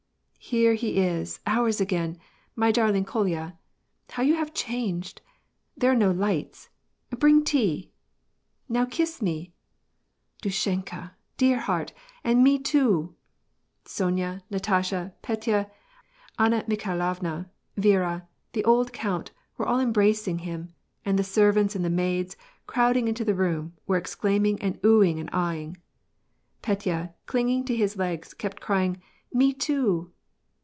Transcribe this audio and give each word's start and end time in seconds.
"Here 0.51 0.73
he 0.73 0.97
is— 0.97 1.39
ours 1.57 1.79
again— 1.79 2.17
my 2.57 2.71
darling, 2.73 3.05
Kolya. 3.05 3.57
How 4.09 4.23
you 4.23 4.33
have 4.35 4.53
changed! 4.55 5.21
There 5.77 5.91
are 5.91 5.95
no 5.95 6.11
lights! 6.11 6.67
Bring 7.11 7.45
tea/ 7.45 7.91
""Now 8.67 8.83
kiss 8.83 9.21
me!"" 9.21 9.53
Dushenka, 10.43 11.11
dear 11.37 11.59
heart, 11.59 11.93
and 12.21 12.43
me 12.43 12.59
too!" 12.59 13.15
Sonya, 13.95 14.43
Natasha^ 14.51 15.13
Petya, 15.21 15.69
Anna 16.37 16.63
Mikhailovna, 16.67 17.49
Yiera, 17.77 18.27
the 18.51 18.65
old 18.65 18.91
eonnt, 18.91 19.29
were 19.57 19.67
all 19.67 19.79
embracing 19.79 20.39
him: 20.39 20.73
and 21.05 21.17
the 21.17 21.23
servants 21.23 21.75
and 21.77 21.85
the 21.85 21.89
maids, 21.89 22.35
crowding 22.67 23.07
into 23.07 23.23
the 23.23 23.35
room, 23.35 23.77
were 23.87 23.95
exclaiming 23.95 24.61
and 24.61 24.81
ohing 24.81 25.17
and 25.17 25.31
ahing. 25.31 25.77
Petya^ 26.61 27.13
clinging 27.25 27.63
to 27.63 27.75
his 27.77 27.95
legs, 27.95 28.33
kept 28.33 28.59
crying, 28.59 28.99
"jne 29.33 29.57
too 29.57 30.11